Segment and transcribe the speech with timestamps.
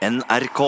[0.00, 0.60] NRK.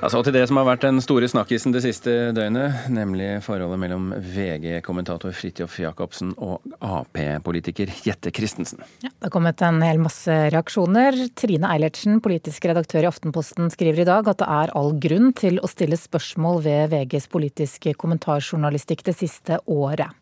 [0.00, 4.10] Altså til det som har vært den store snakkisen det siste døgnet, nemlig forholdet mellom
[4.16, 8.84] VG-kommentator Fridtjof Jacobsen og Ap-politiker Jette Christensen.
[9.04, 11.16] Ja, det har kommet en hel masse reaksjoner.
[11.40, 15.60] Trine Eilertsen, politisk redaktør i Aftenposten, skriver i dag at det er all grunn til
[15.60, 20.12] å stille spørsmål ved VGs politiske kommentarjournalistikk det siste året.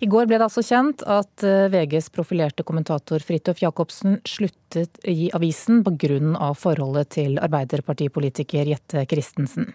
[0.00, 5.30] I går ble det altså kjent at eh, VGs profilerte kommentator Fridtjof Jacobsen sluttet i
[5.36, 6.52] avisen pga.
[6.58, 9.70] forholdet til arbeiderpartipolitiker Jette Christensen.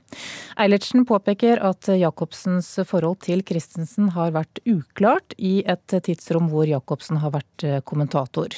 [0.60, 7.22] Eilertsen påpeker at Jacobsens forhold til Christensen har vært uklart i et tidsrom hvor Jacobsen
[7.24, 8.54] har vært eh, kommentator.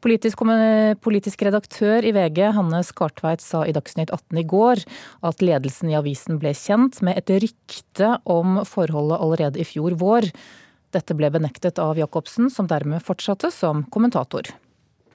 [0.00, 0.44] Politisk,
[1.02, 4.84] politisk redaktør i VG, Hanne Skartveit, sa i Dagsnytt 18 i går
[5.26, 10.30] at ledelsen i avisen ble kjent med et rykte om forholdet allerede i fjor vår.
[10.90, 14.50] Dette ble benektet av Jacobsen, som dermed fortsatte som kommentator.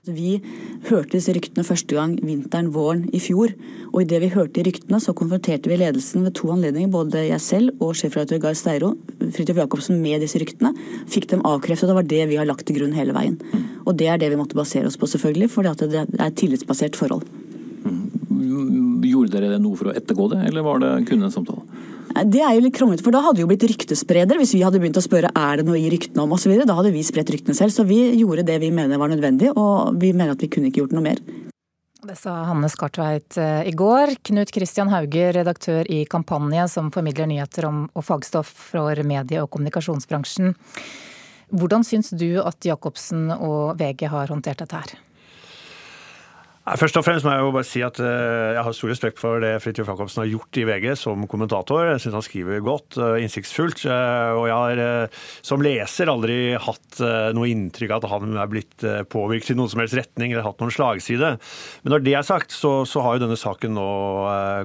[0.05, 0.35] Vi
[0.85, 3.55] hørte disse ryktene første gang vinteren-våren i fjor.
[3.89, 7.81] Og idet vi hørte ryktene, så konfronterte vi ledelsen ved to anledninger, både jeg selv
[7.81, 8.91] og sjefredaktør Gahr Steiro,
[9.33, 10.75] Fridtjof Jacobsen, med disse ryktene.
[11.09, 11.89] Fikk dem avkreftet.
[11.89, 13.39] og Det var det vi har lagt til grunn hele veien.
[13.85, 16.95] Og det er det vi måtte basere oss på, selvfølgelig, for det er et tillitsbasert
[16.95, 17.25] forhold.
[19.05, 21.65] Gjorde dere noe for å ettergå det, eller var det kun en samtale?
[22.15, 24.99] Det er jo litt kronglete, for da hadde jo blitt ryktespreder hvis vi hadde begynt
[24.99, 26.53] å spørre er det noe i ryktene om osv.
[26.63, 27.73] Da hadde vi spredt ryktene selv.
[27.75, 30.85] Så vi gjorde det vi mener var nødvendig, og vi mener at vi kunne ikke
[30.85, 31.19] gjort noe mer.
[32.05, 34.13] Det sa Hanne Skartveit eh, i går.
[34.29, 39.49] Knut Kristian Hauge, redaktør i Kampanje, som formidler nyheter om, og fagstoff for medie- og
[39.51, 40.53] kommunikasjonsbransjen.
[41.55, 44.95] Hvordan syns du at Jacobsen og VG har håndtert dette her?
[46.65, 49.37] Først og fremst må jeg jo bare si at eh, jeg har stor respekt for
[49.43, 51.91] det Fridtjof Jacobsen har gjort i VG som kommentator.
[51.91, 53.83] Jeg syns han skriver godt, innsiktsfullt.
[53.85, 57.03] Eh, og jeg har eh, som leser aldri hatt
[57.37, 60.63] noe inntrykk av at han er blitt påvirket i noen som helst retning eller hatt
[60.63, 61.35] noen slagside.
[61.83, 63.85] Men når det er sagt, så, så har jo denne saken nå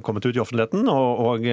[0.06, 0.88] kommet ut i offentligheten.
[0.88, 1.44] Og, og,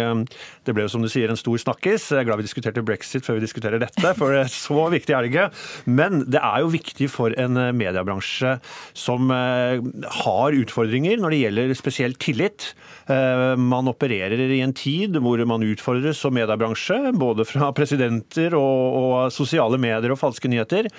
[0.64, 2.08] det ble jo som du sier en stor snakkis.
[2.14, 5.18] Jeg er glad vi diskuterte brexit før vi diskuterer dette, for det er så viktig
[5.18, 5.50] er det ikke.
[5.90, 8.56] Men det er jo viktig for en mediebransje
[8.96, 12.72] som har har utfordringer når det gjelder spesielt tillit.
[13.08, 18.98] Eh, man opererer i en tid hvor man utfordres som mediebransje, både fra presidenter og,
[19.00, 20.90] og, sosiale medier og falske nyheter.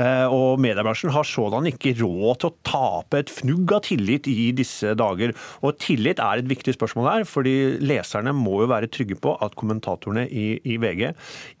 [0.00, 4.50] Eh, og mediebransjen har sådan ikke råd til å tape et fnugg av tillit i
[4.56, 5.34] disse dager.
[5.64, 9.56] Og tillit er et viktig spørsmål her, fordi leserne må jo være trygge på at
[9.58, 11.06] kommentatorene i, i VG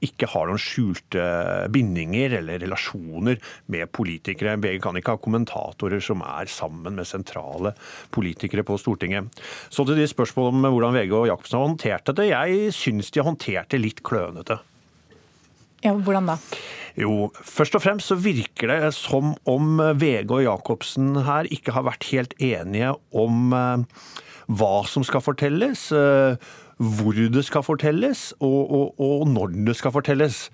[0.04, 1.24] ikke har noen skjulte
[1.74, 3.38] bindinger eller relasjoner
[3.72, 4.58] med politikere.
[4.60, 7.74] VG kan ikke ha kommentatorer som er sammen med sentrale
[8.14, 9.30] politikere på Stortinget.
[9.70, 12.30] Så til de spørsmålene om hvordan VG og Jacobsen har håndtert dette.
[12.34, 14.60] Jeg syns de har håndtert det litt klønete.
[15.84, 16.38] Ja, Hvordan da?
[16.96, 21.84] Jo, først og fremst så virker det som om VG og Jacobsen her ikke har
[21.84, 23.82] vært helt enige om eh,
[24.48, 26.38] hva som skal fortelles, eh,
[26.80, 30.46] hvor det skal fortelles, og, og, og når det skal fortelles.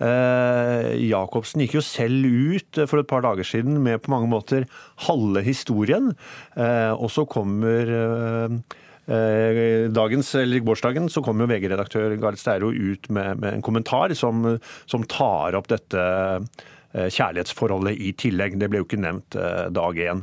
[0.00, 4.30] Eh, Jacobsen gikk jo selv ut eh, for et par dager siden med på mange
[4.32, 4.64] måter
[5.06, 6.14] halve historien.
[6.56, 8.56] Eh, og så kommer
[9.10, 14.44] dagens, eller gårsdagen så kommer VG-redaktør Gard Steiro ut med, med, en kommentar som,
[14.86, 16.04] som tar opp dette
[16.94, 18.54] kjærlighetsforholdet i tillegg.
[18.60, 19.34] Det ble jo ikke nevnt
[19.74, 20.22] dag én.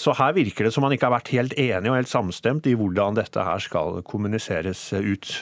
[0.00, 2.76] Så her virker det som man ikke har vært helt enig og helt samstemt i
[2.80, 5.34] hvordan dette her skal kommuniseres ut.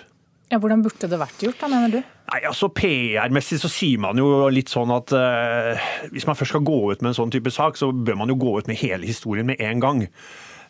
[0.53, 2.11] Ja, Hvordan burde det vært gjort, da, mener du?
[2.29, 6.65] Nei, altså PR-messig så sier man jo litt sånn at uh, hvis man først skal
[6.69, 9.09] gå ut med en sånn type sak, så bør man jo gå ut med hele
[9.09, 10.03] historien med en gang.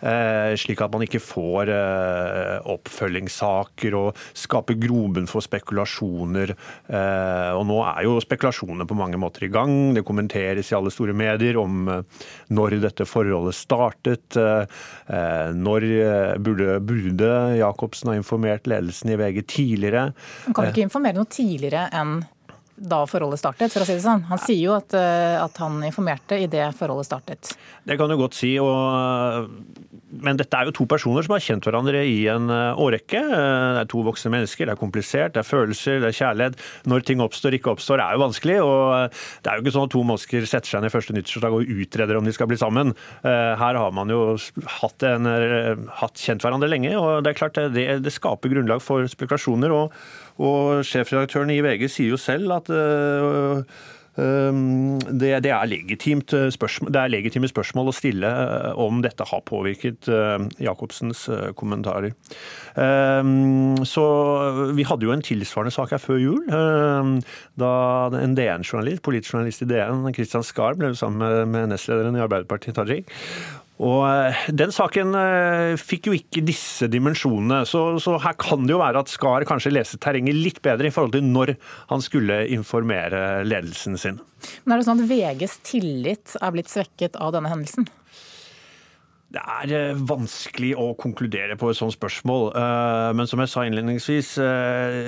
[0.02, 6.54] Eh, slik at man ikke får eh, oppfølgingssaker og skaper grobunn for spekulasjoner.
[6.90, 9.94] Eh, og nå er jo spekulasjonene på mange måter i gang.
[9.94, 11.86] Det kommenteres i alle store medier om
[12.52, 14.36] når dette forholdet startet.
[15.62, 15.86] Når
[16.42, 20.08] burde, burde Jacobsen ha informert ledelsen i VG tidligere?
[20.46, 22.22] Han kan ikke informere noe tidligere enn
[22.82, 24.24] da forholdet startet, for å si det sånn.
[24.26, 27.52] Han sier jo at, eh, at han informerte idet forholdet startet.
[27.86, 28.56] Det kan du godt si.
[28.62, 29.48] Og,
[30.22, 33.22] men dette er jo to personer som har kjent hverandre i en eh, årrekke.
[33.22, 36.58] Det er to voksne mennesker, det er komplisert, det er følelser, det er kjærlighet.
[36.90, 38.58] Når ting oppstår, ikke oppstår, er jo vanskelig.
[38.66, 39.14] Og
[39.44, 42.18] det er jo ikke sånn at to mennesker setter seg ned første nyttårsdag og utreder
[42.18, 42.96] om de skal bli sammen.
[43.22, 44.24] Eh, her har man jo
[44.80, 45.30] hatt, en,
[46.02, 49.78] hatt kjent hverandre lenge, og det er klart det, det skaper grunnlag for spekulasjoner.
[49.78, 49.94] og
[50.40, 53.64] og sjefredaktøren i VG sier jo selv at øh,
[54.12, 58.32] det, det, er spørsmål, det er legitime spørsmål å stille
[58.76, 60.04] om dette har påvirket
[60.60, 61.22] Jacobsens
[61.56, 62.12] kommentarer.
[63.88, 64.04] Så
[64.76, 66.44] Vi hadde jo en tilsvarende sak her før jul.
[67.56, 67.72] Da
[68.20, 73.08] en DN-journalist, politisk journalist i DN, Kristian Skar, ble sammen med nestlederen i Arbeiderpartiet, Tajik,
[73.80, 78.74] Og eh, Den saken eh, fikk jo ikke disse dimensjonene, så, så, her kan det
[78.74, 81.54] jo være at Skar kanskje leste terrenget litt bedre i forhold til når
[81.90, 84.20] han skulle informere ledelsen sin.
[84.64, 87.88] Men Er det sånn at VGs tillit er blitt svekket av denne hendelsen?
[89.32, 92.50] Det er eh, vanskelig å konkludere på et sånt spørsmål.
[93.16, 94.34] Men som jeg sa innledningsvis,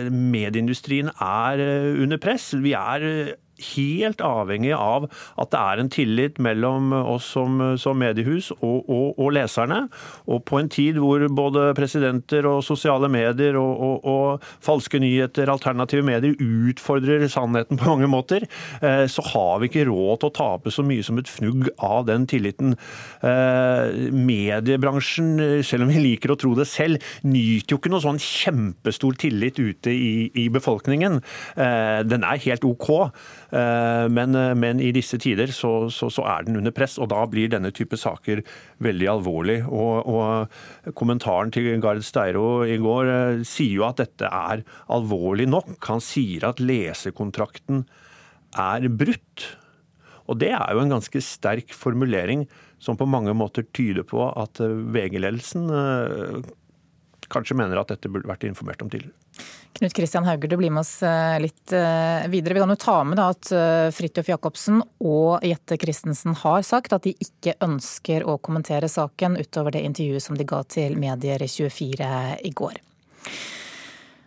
[0.09, 1.61] medieindustrien er
[2.01, 2.55] under press.
[2.57, 3.35] Vi er
[3.75, 5.07] helt avhengig av
[5.41, 9.85] at det er en tillit mellom oss som, som mediehus og, og, og, leserne.
[10.31, 16.05] Og på en tid hvor både presidenter og sosiale medier og, og, falske nyheter, alternative
[16.07, 18.47] medier, utfordrer sannheten på mange måter,
[18.81, 22.07] eh, så har vi ikke råd til å tape så mye som et fnugg av
[22.09, 22.75] den tilliten.
[23.25, 28.21] Eh, mediebransjen, selv om vi liker å tro det selv, nyter jo ikke noe sånn
[28.23, 31.21] kjempestor tillit ute i, i befolkningen.
[31.57, 32.91] Eh, den er helt OK.
[33.55, 37.11] Eh, men, eh, men, i disse tider så, så, så, er den under press, og
[37.13, 38.43] da blir denne type saker
[38.83, 39.61] veldig alvorlig.
[39.69, 45.47] Og, og kommentaren til Gard Steiro i går eh, sier jo at dette er alvorlig
[45.53, 45.77] nok.
[45.87, 47.85] Han sier at lesekontrakten
[48.59, 49.47] er brutt.
[50.25, 52.47] Og det er jo en ganske sterk formulering
[52.83, 55.69] som på mange måter tyder på at VG-ledelsen
[57.33, 59.17] kanskje mener at dette burde vært informert om tidligere.
[59.75, 62.55] Knut Kristian Hauger, du blir med oss eh, litt eh, videre.
[62.55, 67.03] Vi kan jo ta med at eh, Fridtjof Jacobsen og Jette Christensen har sagt at
[67.09, 72.13] de ikke ønsker å kommentere saken utover det intervjuet som de ga til Medier24
[72.47, 72.79] i går.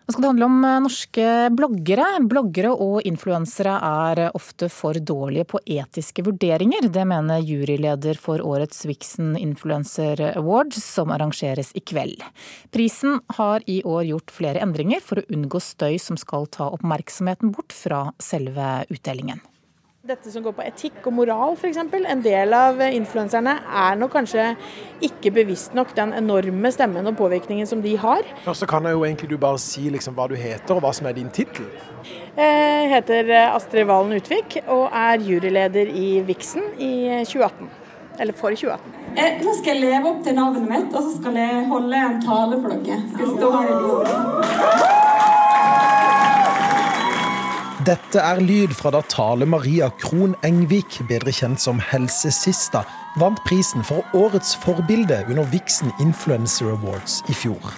[0.07, 2.05] Nå skal det handle om eh, norske bloggere.
[2.31, 6.87] Bloggere og influensere er ofte for dårlige på etiske vurderinger.
[6.95, 12.23] Det mener juryleder for årets Vixen Influencer Award, som arrangeres i kveld.
[12.71, 17.51] Prisen har i år gjort flere endringer for å unngå støy som skal ta oppmerksomheten
[17.51, 19.43] bort fra selve utdelingen
[20.07, 21.79] dette som går på etikk og moral f.eks.
[21.97, 24.45] En del av influenserne er nok kanskje
[25.03, 28.23] ikke bevisst nok den enorme stemmen og påvirkningen som de har.
[28.45, 30.93] Først så kan jeg jo egentlig du bare si liksom hva du heter og hva
[30.95, 31.67] som er din tittel.
[32.37, 36.93] Jeg heter Astrid Valen Utvik og er juryleder i Vixen i
[37.27, 37.67] 2018.
[38.19, 38.95] Eller for 2018.
[39.17, 42.17] Eh, nå skal jeg leve opp til navnet mitt, og så skal jeg holde en
[42.23, 43.03] tale for dere.
[43.13, 45.06] Skal stå her i lyset.
[47.87, 52.81] Dette er lyd fra da Tale Maria Krohn Engvik, bedre kjent som Helsesista,
[53.15, 57.71] vant prisen for årets forbilde under Vixen Influencer Awards i fjor.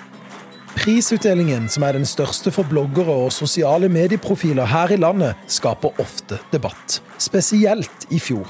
[0.79, 6.41] Prisutdelingen, som er den største for bloggere og sosiale medieprofiler her i landet, skaper ofte
[6.49, 7.03] debatt.
[7.21, 8.49] Spesielt i fjor.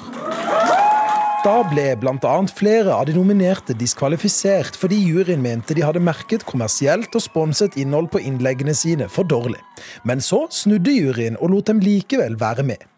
[1.39, 2.31] Da ble bl.a.
[2.51, 8.09] flere av de nominerte diskvalifisert fordi juryen mente de hadde merket kommersielt og sponset innhold
[8.11, 9.61] på innleggene sine for dårlig.
[10.03, 12.88] Men så snudde juryen og lot dem likevel være med.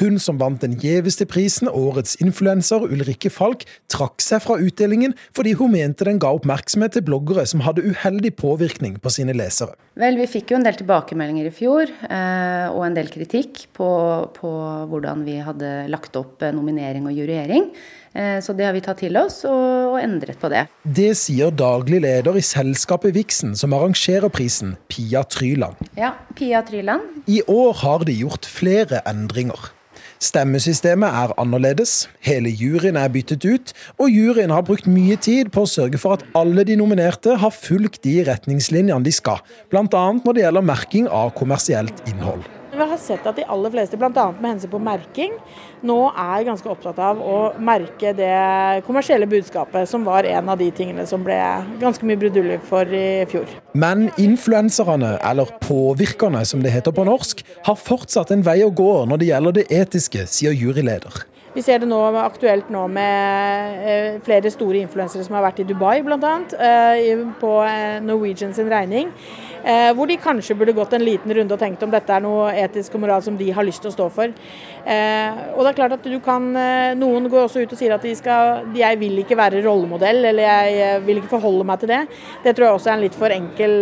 [0.00, 5.56] Hun som vant den gjeveste prisen, årets influenser Ulrikke Falk, trakk seg fra utdelingen fordi
[5.58, 9.76] hun mente den ga oppmerksomhet til bloggere som hadde uheldig påvirkning på sine lesere.
[9.96, 13.90] Vel, vi fikk jo en del tilbakemeldinger i fjor, eh, og en del kritikk på,
[14.36, 14.50] på
[14.90, 17.70] hvordan vi hadde lagt opp eh, nominering og juryering.
[18.16, 20.64] Eh, så det har vi tatt til oss og, og, endret på det.
[20.84, 25.80] Det sier daglig leder i selskapet Vixen, som arrangerer prisen, Pia Tryland.
[26.00, 27.24] Ja, Pia Tryland.
[27.28, 29.55] I år har de gjort flere endringer.
[30.22, 35.66] Stemmesystemet er annerledes, hele juryen er byttet ut, og juryen har brukt mye tid på
[35.66, 39.84] å sørge for at alle de nominerte har fulgt de retningslinjene de skal, bl.a.
[39.92, 42.55] når det gjelder merking av kommersielt innhold.
[42.76, 44.24] Vi har sett at de aller fleste, bl.a.
[44.36, 45.36] med hensyn på merking,
[45.86, 50.68] nå er ganske opptatt av å merke det kommersielle budskapet, som var en av de
[50.76, 51.38] tingene som ble
[51.80, 53.48] ganske mye brudulje for i fjor.
[53.72, 58.92] Men influenserne, eller påvirkerne som det heter på norsk, har fortsatt en vei å gå
[59.08, 61.24] når det gjelder det etiske, sier juryleder.
[61.56, 65.64] Vi ser det nå aktuelt nå med eh, flere store influensere som har vært i
[65.64, 66.34] Dubai bl.a.
[66.52, 69.08] Eh, på eh, Norwegian sin regning.
[69.66, 72.52] Eh, hvor de kanskje burde gått en liten runde og tenkt om dette er noe
[72.54, 74.34] etisk og moral som de har lyst til å stå for.
[74.86, 77.94] Eh, og det er klart at du kan, eh, Noen går også ut og sier
[77.94, 81.88] at de skal, jeg vil ikke være rollemodell, eller jeg vil ikke forholde meg til
[81.88, 82.06] det.
[82.44, 83.74] Det tror jeg også er en litt for enkel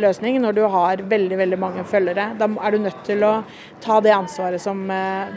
[0.00, 2.36] løsning når du har veldig veldig mange følgere.
[2.36, 3.44] Da er du nødt til å
[3.80, 4.82] ta det ansvaret som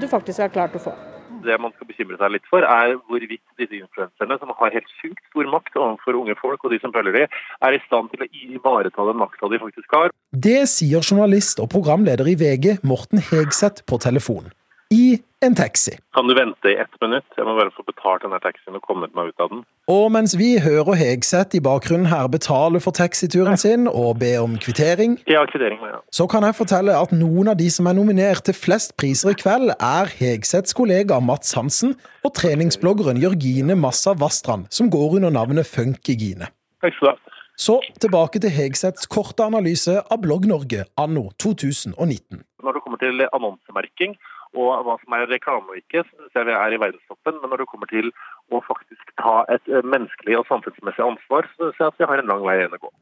[0.01, 1.06] du faktisk har klart å få
[1.47, 5.23] det man skal bekymre seg litt for, er hvorvidt disse influenserne, som har helt sjukt
[5.31, 8.29] stor makt overfor unge folk og de som følger dem, er i stand til å
[8.43, 10.13] ivareta den makta de faktisk har.
[10.31, 14.51] Det sier journalist og programleder i VG Morten Hegseth på telefon.
[14.93, 15.91] I en taxi.
[16.15, 17.25] Kan du vente i ett minutt?
[17.37, 19.59] Jeg må bare få betalt denne taxien og kommet meg ut av den.
[19.91, 24.57] Og mens vi hører Hegseth i bakgrunnen her betale for taxituren sin og be om
[24.57, 25.99] kvittering, Ja, kvittering, ja.
[26.11, 29.37] så kan jeg fortelle at noen av de som er nominert til flest priser i
[29.37, 31.93] kveld, er Hegseths kollega Mats Hansen
[32.25, 36.49] og treningsbloggeren Jørgine Massa Vastrand, som går under navnet Funkygine.
[36.81, 37.17] Takk skal du ha.
[37.57, 42.43] Så tilbake til Hegseths korte analyse av Blogg-Norge anno 2019.
[42.61, 44.13] Når det kommer til annonsemerking
[44.57, 47.39] og hva som er reklame og ikke, så ser vi er i verdenstoppen.
[47.41, 48.11] Men når det kommer til
[48.51, 52.23] å faktisk ta et eh, menneskelig og samfunnsmessig ansvar, så ser jeg at vi har
[52.23, 52.93] en lang vei igjen å gå.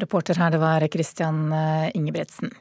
[0.00, 2.52] Reporter her, det var Christian eh, Ingebretsen.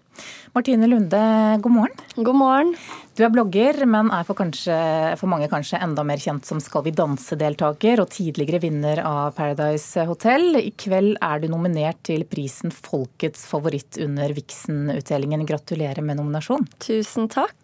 [0.55, 1.19] Martine Lunde,
[1.61, 2.01] god morgen.
[2.15, 2.73] God morgen.
[3.15, 4.75] Du er blogger, men er for, kanskje,
[5.19, 10.07] for mange kanskje enda mer kjent som Skal vi danse-deltaker og tidligere vinner av Paradise
[10.09, 10.57] Hotel.
[10.59, 15.47] I kveld er du nominert til prisen Folkets favoritt under Vixen-utdelingen.
[15.47, 16.67] Gratulerer med nominasjon.
[16.83, 17.55] Tusen takk.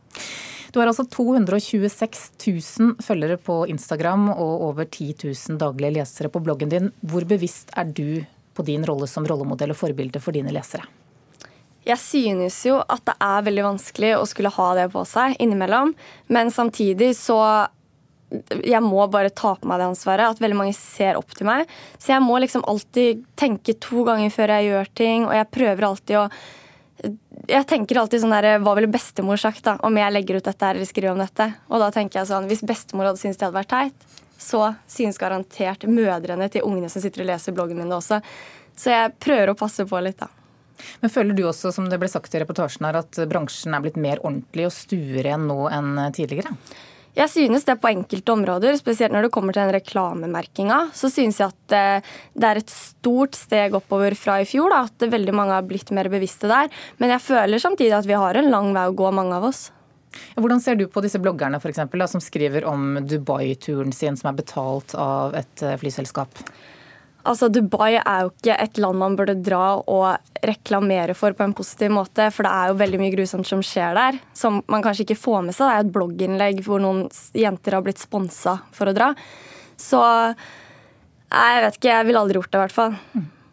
[0.76, 2.24] Du har altså 226
[2.80, 6.90] 000 følgere på Instagram og over 10 000 daglige lesere på bloggen din.
[7.00, 10.84] Hvor bevisst er du på din rolle som rollemodell og forbilde for dine lesere?
[11.88, 15.96] Jeg synes jo at det er veldig vanskelig å skulle ha det på seg innimellom,
[16.28, 17.40] men samtidig så
[18.60, 21.72] jeg må bare ta på meg det ansvaret, at veldig mange ser opp til meg.
[21.96, 25.88] Så jeg må liksom alltid tenke to ganger før jeg gjør ting, og jeg prøver
[25.94, 26.28] alltid å
[27.04, 30.70] jeg tenker alltid sånn der, Hva ville bestemor sagt da, om jeg legger ut dette
[30.72, 31.50] eller skriver om dette?
[31.70, 34.08] Og da tenker jeg sånn, Hvis bestemor hadde syntes det hadde vært teit,
[34.40, 38.20] så synes garantert mødrene til ungene som sitter og leser bloggen min det også.
[38.76, 40.28] Så jeg prøver å passe på litt, da.
[41.00, 44.00] Men Føler du også, som det ble sagt i reportasjen her, at bransjen er blitt
[44.00, 46.52] mer ordentlig og stuere nå enn tidligere?
[47.16, 51.40] Jeg synes det på enkelte områder, spesielt når det kommer til den reklamemerkinga, så synes
[51.40, 54.74] jeg at eh, det er et stort steg oppover fra i fjor.
[54.74, 56.68] Da, at veldig mange har blitt mer bevisste der.
[57.00, 59.70] Men jeg føler samtidig at vi har en lang vei å gå, mange av oss.
[60.36, 64.32] Hvordan ser du på disse bloggerne for eksempel, da, som skriver om Dubai-turen sin som
[64.32, 66.44] er betalt av et eh, flyselskap?
[67.26, 71.56] Altså, Dubai er jo ikke et land man burde dra og reklamere for på en
[71.58, 75.08] positiv måte, for det er jo veldig mye grusomt som skjer der, som man kanskje
[75.08, 75.72] ikke får med seg.
[75.72, 79.10] Det er et blogginnlegg hvor noen jenter har blitt sponsa for å dra.
[79.82, 83.00] Så jeg vet ikke, jeg ville aldri gjort det, i hvert fall.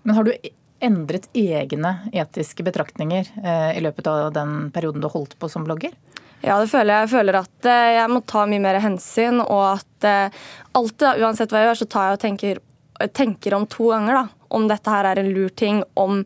[0.03, 0.35] Men har du
[0.83, 5.95] endret egne etiske betraktninger eh, i løpet av den perioden du holdt på som blogger?
[6.43, 7.07] Ja, det føler jeg.
[7.07, 10.43] Jeg føler at eh, jeg må ta mye mer hensyn, og at eh,
[10.75, 12.63] alltid, uansett hva jeg gjør, så tar jeg og tenker
[13.11, 15.83] tenker om to ganger da, om dette her er en lur ting.
[15.99, 16.25] Om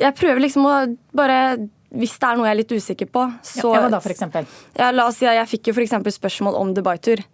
[0.00, 0.74] Jeg prøver liksom å
[1.12, 1.38] bare
[1.92, 4.46] Hvis det er noe jeg er litt usikker på, så Ja, Hva da, for eksempel?
[4.78, 6.16] Ja, la oss si at Jeg fikk jo f.eks.
[6.16, 7.24] spørsmål om Dubai-tur.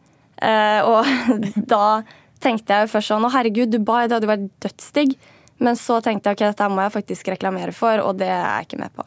[0.43, 1.07] Eh, og
[1.75, 2.03] da
[2.43, 5.15] tenkte jeg jo først sånn Å, herregud, Dubai, det hadde jo vært dødsdigg.
[5.59, 8.69] Men så tenkte jeg ok, dette må jeg faktisk reklamere for, og det er jeg
[8.69, 9.07] ikke med på.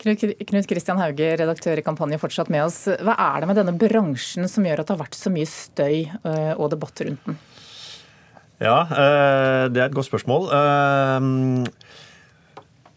[0.00, 2.86] Knut Kristian Hauge, redaktør i Kampanje, fortsatt med oss.
[2.88, 5.96] Hva er det med denne bransjen som gjør at det har vært så mye støy
[6.08, 7.36] eh, og debatt rundt den?
[8.60, 8.84] Ja,
[9.72, 10.50] det er et godt spørsmål.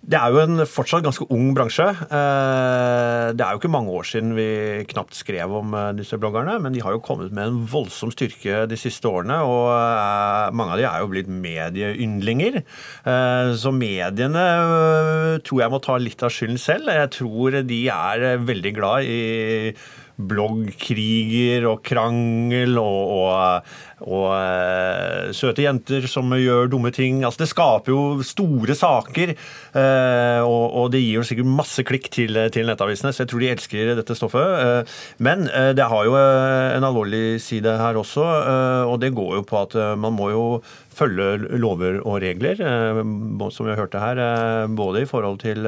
[0.03, 1.85] Det er jo en fortsatt ganske ung bransje.
[2.11, 4.47] Det er jo ikke mange år siden vi
[4.91, 8.79] knapt skrev om disse bloggerne, men de har jo kommet med en voldsom styrke de
[8.79, 9.39] siste årene.
[9.47, 12.59] Og mange av de er jo blitt medieyndlinger.
[13.55, 14.45] Så mediene
[15.47, 16.91] tror jeg må ta litt av skylden selv.
[16.91, 19.21] Jeg tror de er veldig glad i
[20.13, 23.71] bloggkriger og krangel og, og,
[24.03, 27.21] og uh, søte jenter som gjør dumme ting.
[27.23, 29.33] Altså, det skaper jo store saker,
[29.75, 33.43] uh, og, og, det gir jo sikkert masse klikk til, til, nettavisene, så jeg tror
[33.43, 34.43] de elsker dette stoffet.
[34.43, 38.23] Uh, men det har jo en alvorlig side her også,
[38.89, 40.45] og det går jo på at man må jo
[40.93, 44.19] følge lover og regler, som vi hørte her,
[44.77, 45.65] både i forhold til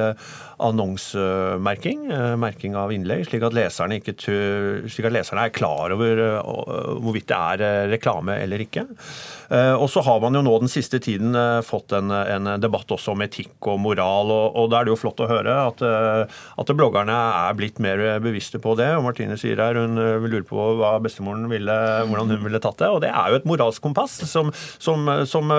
[0.62, 2.06] annonsemerking,
[2.40, 6.22] merking av innlegg, slik at leserne, ikke slik at leserne er klar over
[7.02, 8.86] hvorvidt det er reklame eller ikke.
[9.78, 13.22] Og så har man jo nå den siste tiden fått en, en debatt også om
[13.22, 15.84] etikk og moral, og, og da er det jo flott å høre at,
[16.26, 18.88] at bloggerne er blitt mer bevisste på det.
[18.96, 19.94] Og Martine sier her hun
[20.26, 21.76] lurer på hva bestemoren ville,
[22.08, 22.90] hvordan hun ville tatt det.
[22.90, 24.50] Og det er jo et moralsk kompass som,
[24.82, 25.54] som, som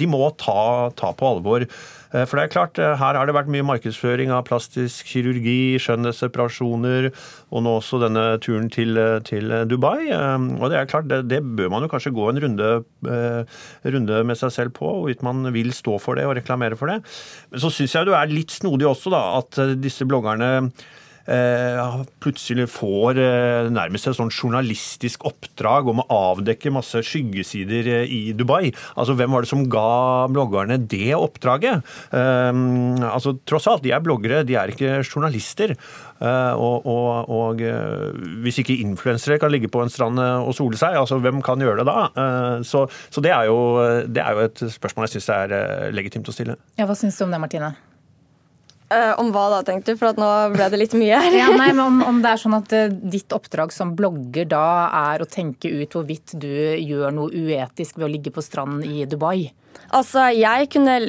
[0.00, 1.68] de må ta, ta på alvor.
[2.12, 7.08] For det er klart, her har det vært mye markedsføring av plastisk kirurgi, skjønnhetsoperasjoner,
[7.50, 10.10] og nå også denne turen til, til Dubai.
[10.12, 12.70] Og det er klart, det, det, bør man jo kanskje gå en runde,
[13.10, 13.56] eh,
[13.96, 17.00] runde med seg selv på, hvorvidt man vil stå for det og reklamere for det.
[17.50, 20.86] Men så syns jeg det er litt snodig også, da, at disse bloggerne eh,
[22.22, 28.20] plutselig får eh, nærmest et sånn journalistisk oppdrag om å avdekke masse skyggesider eh, i
[28.36, 28.70] Dubai.
[28.94, 31.82] Altså, Hvem var det som ga bloggerne det oppdraget?
[32.12, 35.74] Altså, Tross alt, de er bloggere, de er ikke journalister.
[36.16, 37.60] Og, og, og
[38.44, 41.82] hvis ikke influensere kan ligge på en strand og sole seg, altså hvem kan gjøre
[41.82, 42.62] det da?
[42.64, 43.58] Så, så det, er jo,
[44.08, 46.56] det, er jo, et spørsmål jeg syns er legitimt å stille.
[46.80, 47.74] Ja, Hva syns du om det, Martine?
[48.86, 49.98] Uh, om hva da, tenkte du?
[49.98, 51.36] For nå ble det litt mye her.
[51.40, 54.66] ja, nei, men om, om, det er sånn at uh, ditt oppdrag som blogger da
[55.10, 59.02] er å tenke ut hvorvidt du gjør noe uetisk ved å ligge på stranden i
[59.10, 59.50] Dubai?
[59.90, 61.00] Altså, jeg kunne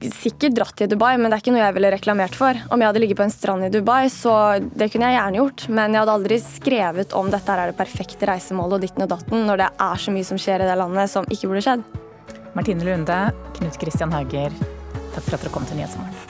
[0.00, 2.58] sikkert dratt til Dubai, men det er ikke noe jeg ville reklamert for.
[2.72, 5.66] Om jeg hadde ligget på en strand i Dubai, så det kunne jeg gjerne gjort.
[5.68, 9.46] Men jeg hadde aldri skrevet om dette er det perfekte reisemålet og ditten og datten,
[9.46, 11.86] når det er så mye som skjer i det landet som ikke burde skjedd.
[12.56, 13.22] Martine Lunde,
[13.60, 14.54] Knut Kristian Hauger,
[15.14, 16.29] takk for at dere kom til Nyhetsmorgen.